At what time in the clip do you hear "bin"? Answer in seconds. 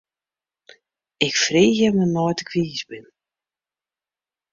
2.89-3.05